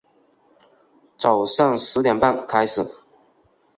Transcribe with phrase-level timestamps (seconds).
[1.15, 2.81] 早上十点半开始